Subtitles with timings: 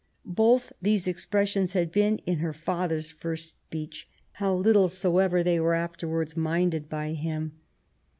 [0.01, 5.43] ^ Both these expres sions had been in her father's first speech, how little soever
[5.43, 7.51] they were afterwards minded by him.''